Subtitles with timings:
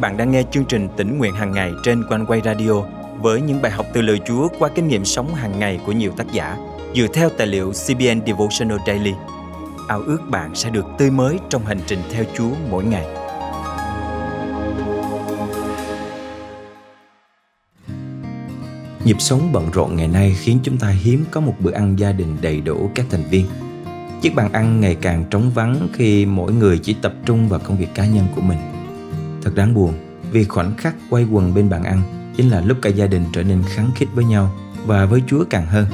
[0.00, 2.82] bạn đang nghe chương trình tỉnh nguyện hàng ngày trên quanh quay radio
[3.20, 6.12] với những bài học từ lời Chúa qua kinh nghiệm sống hàng ngày của nhiều
[6.16, 6.56] tác giả
[6.94, 9.12] dựa theo tài liệu CBN Devotional Daily.
[9.88, 13.06] Ao ước bạn sẽ được tươi mới trong hành trình theo Chúa mỗi ngày.
[19.04, 22.12] Nhịp sống bận rộn ngày nay khiến chúng ta hiếm có một bữa ăn gia
[22.12, 23.46] đình đầy đủ các thành viên.
[24.22, 27.76] Chiếc bàn ăn ngày càng trống vắng khi mỗi người chỉ tập trung vào công
[27.76, 28.58] việc cá nhân của mình.
[29.48, 29.92] Thật đáng buồn
[30.32, 32.02] vì khoảnh khắc quay quần bên bàn ăn
[32.36, 34.54] chính là lúc cả gia đình trở nên kháng khít với nhau
[34.86, 35.86] và với Chúa càng hơn.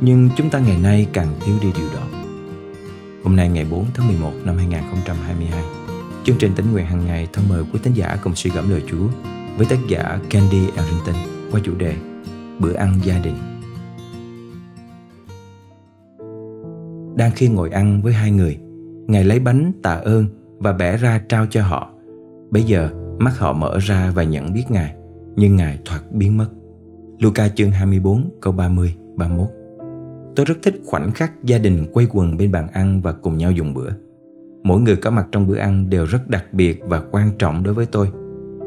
[0.00, 2.18] Nhưng chúng ta ngày nay càng thiếu đi điều đó.
[3.24, 5.64] Hôm nay ngày 4 tháng 11 năm 2022,
[6.24, 8.82] chương trình tính nguyện hàng ngày thân mời quý tín giả cùng suy gẫm lời
[8.90, 9.06] Chúa
[9.56, 11.14] với tác giả Candy Arrington
[11.50, 11.96] qua chủ đề
[12.58, 13.36] Bữa ăn gia đình.
[17.16, 18.58] Đang khi ngồi ăn với hai người,
[19.06, 20.26] Ngài lấy bánh tạ ơn
[20.58, 21.90] và bẻ ra trao cho họ.
[22.50, 24.94] Bây giờ mắt họ mở ra và nhận biết Ngài,
[25.36, 26.48] nhưng Ngài thoạt biến mất.
[27.18, 29.48] Luca chương 24 câu 30, 31
[30.36, 33.52] Tôi rất thích khoảnh khắc gia đình quay quần bên bàn ăn và cùng nhau
[33.52, 33.90] dùng bữa.
[34.62, 37.74] Mỗi người có mặt trong bữa ăn đều rất đặc biệt và quan trọng đối
[37.74, 38.08] với tôi.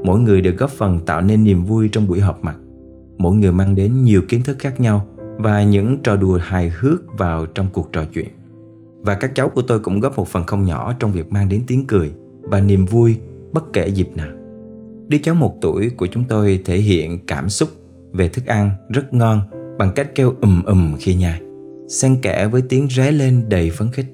[0.03, 2.57] Mỗi người đều góp phần tạo nên niềm vui trong buổi họp mặt.
[3.17, 5.05] Mỗi người mang đến nhiều kiến thức khác nhau
[5.37, 8.27] và những trò đùa hài hước vào trong cuộc trò chuyện.
[9.01, 11.63] Và các cháu của tôi cũng góp một phần không nhỏ trong việc mang đến
[11.67, 13.17] tiếng cười và niềm vui
[13.55, 14.29] bất kể dịp nào.
[15.07, 17.69] Đứa cháu một tuổi của chúng tôi thể hiện cảm xúc
[18.11, 19.41] về thức ăn rất ngon
[19.77, 21.41] bằng cách kêu ùm ùm khi nhai,
[21.87, 24.05] xen kẽ với tiếng ré lên đầy phấn khích.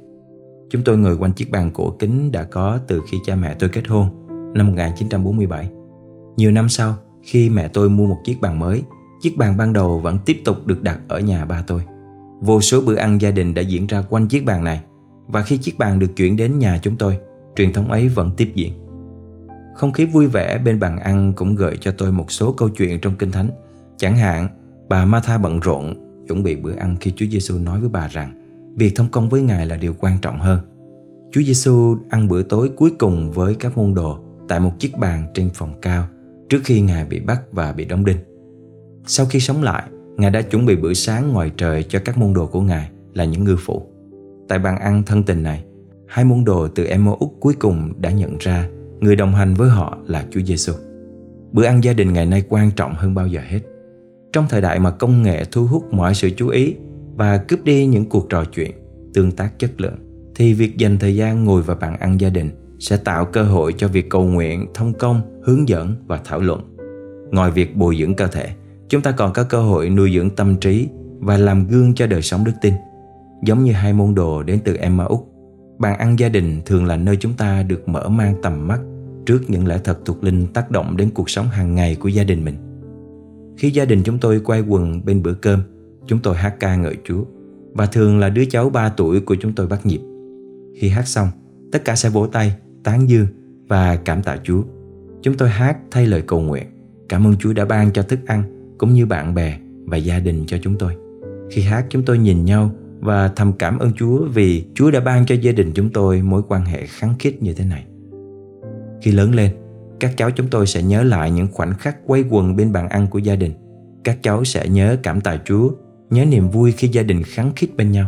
[0.69, 3.69] Chúng tôi ngồi quanh chiếc bàn cổ kính đã có từ khi cha mẹ tôi
[3.69, 4.07] kết hôn
[4.53, 5.69] năm 1947.
[6.37, 8.83] Nhiều năm sau, khi mẹ tôi mua một chiếc bàn mới,
[9.21, 11.81] chiếc bàn ban đầu vẫn tiếp tục được đặt ở nhà ba tôi.
[12.41, 14.81] Vô số bữa ăn gia đình đã diễn ra quanh chiếc bàn này
[15.27, 17.17] và khi chiếc bàn được chuyển đến nhà chúng tôi,
[17.55, 18.73] truyền thống ấy vẫn tiếp diễn.
[19.75, 22.99] Không khí vui vẻ bên bàn ăn cũng gợi cho tôi một số câu chuyện
[23.01, 23.49] trong Kinh Thánh.
[23.97, 24.47] Chẳng hạn,
[24.89, 25.93] bà Martha bận rộn
[26.27, 28.41] chuẩn bị bữa ăn khi Chúa Giêsu nói với bà rằng
[28.75, 30.59] việc thông công với Ngài là điều quan trọng hơn.
[31.31, 35.27] Chúa Giêsu ăn bữa tối cuối cùng với các môn đồ tại một chiếc bàn
[35.33, 36.07] trên phòng cao
[36.49, 38.17] trước khi Ngài bị bắt và bị đóng đinh.
[39.05, 39.83] Sau khi sống lại,
[40.17, 43.25] Ngài đã chuẩn bị bữa sáng ngoài trời cho các môn đồ của Ngài là
[43.25, 43.87] những ngư phụ.
[44.47, 45.63] Tại bàn ăn thân tình này,
[46.07, 48.69] hai môn đồ từ Emmaus cuối cùng đã nhận ra
[49.01, 50.73] người đồng hành với họ là Chúa Giêsu.
[51.51, 53.59] Bữa ăn gia đình ngày nay quan trọng hơn bao giờ hết.
[54.33, 56.75] Trong thời đại mà công nghệ thu hút mọi sự chú ý
[57.15, 58.71] và cướp đi những cuộc trò chuyện,
[59.13, 59.95] tương tác chất lượng,
[60.35, 63.73] thì việc dành thời gian ngồi vào bàn ăn gia đình sẽ tạo cơ hội
[63.77, 66.77] cho việc cầu nguyện, thông công, hướng dẫn và thảo luận.
[67.31, 68.49] Ngoài việc bồi dưỡng cơ thể,
[68.89, 70.87] chúng ta còn có cơ hội nuôi dưỡng tâm trí
[71.19, 72.73] và làm gương cho đời sống đức tin.
[73.43, 75.19] Giống như hai môn đồ đến từ Emmaus,
[75.79, 78.79] bàn ăn gia đình thường là nơi chúng ta được mở mang tầm mắt
[79.31, 82.23] trước những lẽ thật thuộc linh tác động đến cuộc sống hàng ngày của gia
[82.23, 82.55] đình mình.
[83.57, 85.59] Khi gia đình chúng tôi quay quần bên bữa cơm,
[86.07, 87.23] chúng tôi hát ca ngợi Chúa
[87.73, 89.99] và thường là đứa cháu 3 tuổi của chúng tôi bắt nhịp.
[90.77, 91.27] Khi hát xong,
[91.71, 93.27] tất cả sẽ vỗ tay, tán dương
[93.67, 94.63] và cảm tạ Chúa.
[95.21, 96.65] Chúng tôi hát thay lời cầu nguyện,
[97.09, 98.43] cảm ơn Chúa đã ban cho thức ăn
[98.77, 100.95] cũng như bạn bè và gia đình cho chúng tôi.
[101.51, 105.25] Khi hát chúng tôi nhìn nhau và thầm cảm ơn Chúa vì Chúa đã ban
[105.25, 107.85] cho gia đình chúng tôi mối quan hệ khắng khít như thế này.
[109.01, 109.51] Khi lớn lên,
[109.99, 113.07] các cháu chúng tôi sẽ nhớ lại những khoảnh khắc quay quần bên bàn ăn
[113.07, 113.51] của gia đình.
[114.03, 115.71] Các cháu sẽ nhớ cảm tạ Chúa,
[116.09, 118.07] nhớ niềm vui khi gia đình khắng khít bên nhau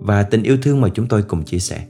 [0.00, 1.86] và tình yêu thương mà chúng tôi cùng chia sẻ.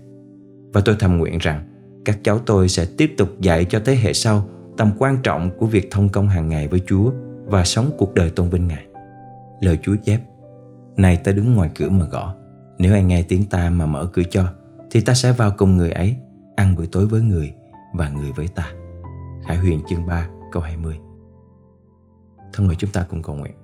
[0.73, 1.69] Và tôi thầm nguyện rằng
[2.05, 5.67] các cháu tôi sẽ tiếp tục dạy cho thế hệ sau tầm quan trọng của
[5.67, 7.11] việc thông công hàng ngày với Chúa
[7.47, 8.85] và sống cuộc đời tôn vinh Ngài.
[9.61, 10.21] Lời Chúa chép
[10.97, 12.35] Này ta đứng ngoài cửa mà gõ
[12.79, 14.45] Nếu ai nghe tiếng ta mà mở cửa cho
[14.91, 16.17] Thì ta sẽ vào cùng người ấy
[16.57, 17.55] Ăn bữa tối với người
[17.95, 18.73] và người với ta
[19.47, 20.99] Khải Huyền chương 3 câu 20
[22.53, 23.55] Thân mời chúng ta cùng cầu nguyện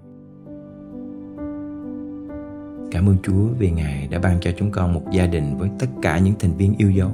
[2.90, 5.86] Cảm ơn Chúa vì Ngài đã ban cho chúng con một gia đình với tất
[6.02, 7.10] cả những thành viên yêu dấu.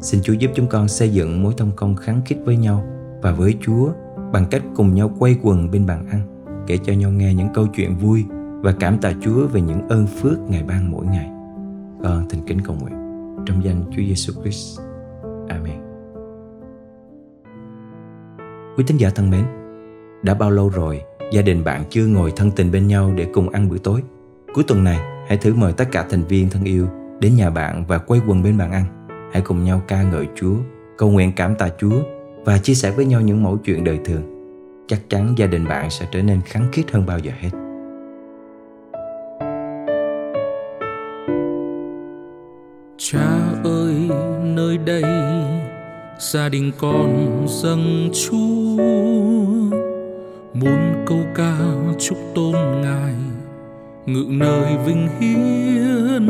[0.00, 2.84] Xin Chúa giúp chúng con xây dựng mối thông công kháng khích với nhau
[3.22, 3.92] và với Chúa
[4.32, 7.66] bằng cách cùng nhau quay quần bên bàn ăn, kể cho nhau nghe những câu
[7.66, 8.24] chuyện vui
[8.60, 11.30] và cảm tạ Chúa về những ơn phước Ngài ban mỗi ngày.
[12.02, 12.94] Con thành kính cầu nguyện
[13.46, 14.80] trong danh Chúa Giêsu Christ.
[15.48, 15.85] Amen.
[18.76, 19.44] Quý tín giả thân mến,
[20.22, 21.02] đã bao lâu rồi
[21.32, 24.02] gia đình bạn chưa ngồi thân tình bên nhau để cùng ăn bữa tối?
[24.54, 26.88] Cuối tuần này, hãy thử mời tất cả thành viên thân yêu
[27.20, 28.84] đến nhà bạn và quay quần bên bàn ăn.
[29.32, 30.54] Hãy cùng nhau ca ngợi Chúa,
[30.98, 32.02] cầu nguyện cảm tạ Chúa
[32.44, 34.22] và chia sẻ với nhau những mẫu chuyện đời thường.
[34.86, 37.50] Chắc chắn gia đình bạn sẽ trở nên khắng khít hơn bao giờ hết.
[42.98, 43.28] Cha
[43.64, 44.10] ơi,
[44.42, 45.02] nơi đây
[46.18, 48.65] gia đình con dâng chúa
[50.54, 51.56] muốn câu ca
[51.98, 53.14] chúc tôn ngài
[54.06, 56.26] ngự nơi vinh hiến,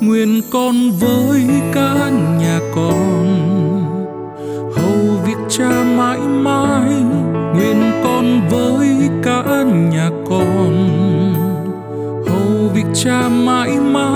[0.00, 1.42] nguyện con với
[1.72, 2.10] cả
[2.40, 3.26] nhà con
[4.76, 6.92] hầu việc cha mãi mãi.
[7.54, 8.88] Nguyện con với
[9.22, 10.88] cả nhà con
[12.26, 14.11] hầu việc cha mãi mãi.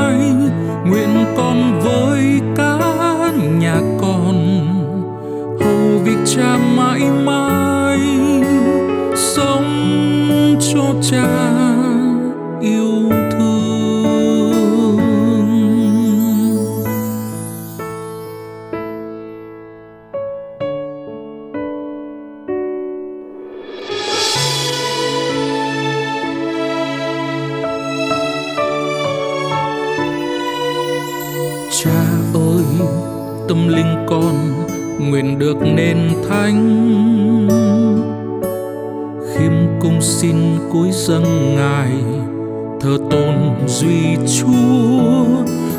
[6.37, 8.01] Cha mãi mãi
[9.17, 11.46] sống cho cha.
[36.29, 36.63] Thánh.
[39.35, 40.37] Khiêm cung xin
[40.73, 41.91] cúi dâng ngài,
[42.81, 43.35] thờ tôn
[43.67, 45.27] duy chúa.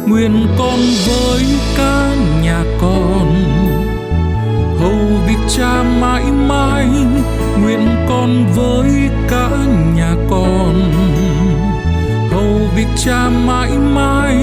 [0.08, 1.44] Nguyện con với
[1.78, 3.34] cả nhà con,
[4.80, 4.98] hầu
[5.28, 6.88] việc cha mãi mãi.
[7.62, 8.90] Nguyện con với
[9.30, 9.50] cả
[9.96, 10.92] nhà con,
[12.32, 14.38] hầu việc cha mãi mãi.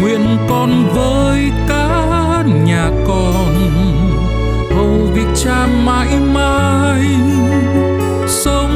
[0.00, 3.95] Nguyện con với cả nhà con
[5.14, 7.06] việc cha mãi mãi
[8.28, 8.72] sống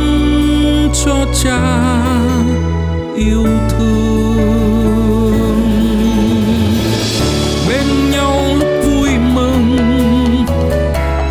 [1.05, 1.61] cho cha
[3.17, 4.11] yêu thương.
[7.69, 9.77] Bên nhau lúc vui mừng,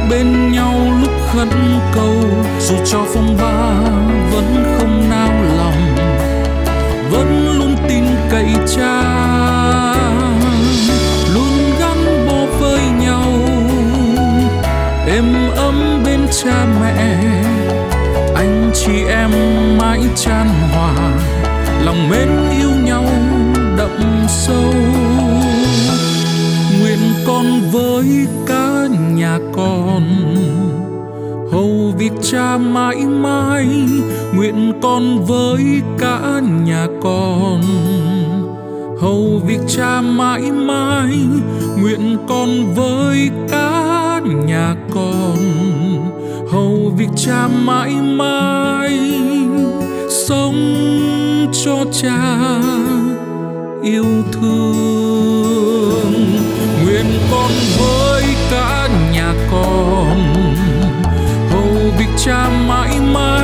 [0.10, 1.50] bên nhau lúc khẩn
[1.96, 2.24] cầu,
[2.60, 3.49] dù cho phong ba
[16.44, 17.18] cha mẹ.
[18.36, 19.32] Anh chị em
[19.78, 20.94] mãi chan hòa,
[21.84, 23.06] lòng mến yêu nhau
[23.78, 24.74] đậm sâu.
[26.80, 30.04] Nguyện con với cả nhà con,
[31.52, 33.68] hầu việc cha mãi mãi.
[34.36, 37.62] Nguyện con với cả nhà con,
[39.02, 41.18] hầu việc cha mãi mãi.
[41.82, 45.89] Nguyện con với cả nhà con
[47.00, 49.00] việc cha mãi mãi
[50.10, 50.60] sống
[51.66, 52.38] cho cha
[53.84, 56.14] yêu thương.
[56.84, 60.34] Nguyện con với cả nhà con.
[61.50, 63.39] Hầu việc cha mãi mãi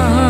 [0.00, 0.29] cha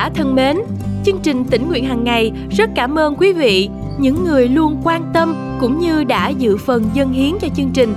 [0.00, 0.56] giả thân mến,
[1.04, 5.10] chương trình tỉnh nguyện hàng ngày rất cảm ơn quý vị, những người luôn quan
[5.14, 7.94] tâm cũng như đã dự phần dân hiến cho chương trình.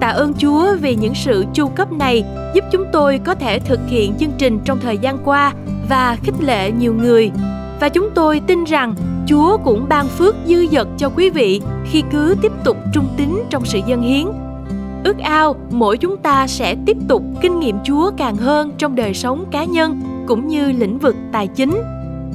[0.00, 3.80] Tạ ơn Chúa vì những sự chu cấp này giúp chúng tôi có thể thực
[3.88, 5.52] hiện chương trình trong thời gian qua
[5.88, 7.30] và khích lệ nhiều người.
[7.80, 8.94] Và chúng tôi tin rằng
[9.26, 13.42] Chúa cũng ban phước dư dật cho quý vị khi cứ tiếp tục trung tín
[13.50, 14.26] trong sự dân hiến.
[15.04, 19.14] Ước ao mỗi chúng ta sẽ tiếp tục kinh nghiệm Chúa càng hơn trong đời
[19.14, 21.82] sống cá nhân cũng như lĩnh vực tài chính.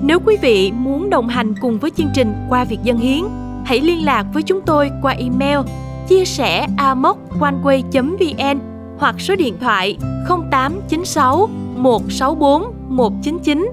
[0.01, 3.23] Nếu quý vị muốn đồng hành cùng với chương trình qua việc dân hiến,
[3.65, 5.59] hãy liên lạc với chúng tôi qua email
[6.07, 8.59] chia sẻ amoconeway.vn
[8.97, 13.71] hoặc số điện thoại 0896 164 199.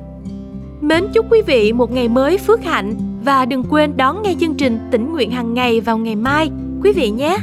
[0.81, 4.54] Mến chúc quý vị một ngày mới phước hạnh và đừng quên đón nghe chương
[4.54, 6.50] trình tỉnh nguyện hàng ngày vào ngày mai
[6.83, 7.37] quý vị nhé.